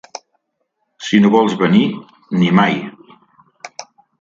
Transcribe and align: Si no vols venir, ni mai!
Si 1.09 1.19
no 1.25 1.31
vols 1.35 1.57
venir, 1.61 1.83
ni 2.41 2.51
mai! 2.61 2.77